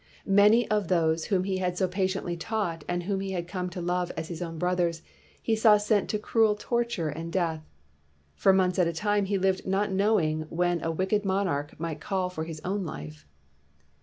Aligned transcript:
Many 0.25 0.67
of 0.67 0.87
those 0.87 1.25
whom 1.25 1.43
he 1.43 1.57
had 1.59 1.77
so 1.77 1.87
patiently 1.87 2.35
taught 2.35 2.83
and 2.89 3.03
whom 3.03 3.19
he 3.19 3.33
had 3.33 3.47
come 3.47 3.69
to 3.69 3.81
love 3.81 4.11
as 4.17 4.29
his 4.29 4.41
own 4.41 4.57
brothers, 4.57 5.03
he 5.39 5.55
saw 5.55 5.77
sent 5.77 6.09
to 6.09 6.17
cruel 6.17 6.55
torture 6.57 7.09
and 7.09 7.31
death. 7.31 7.69
For 8.33 8.51
months 8.51 8.79
at 8.79 8.87
a 8.87 8.93
time 8.93 9.25
he 9.25 9.37
lived 9.37 9.67
not 9.67 9.91
knowing 9.91 10.47
when 10.49 10.83
a 10.83 10.89
wicked 10.89 11.23
monarch 11.23 11.79
might 11.79 12.01
call 12.01 12.31
for 12.31 12.45
his 12.45 12.59
own 12.65 12.83
life. 12.83 13.27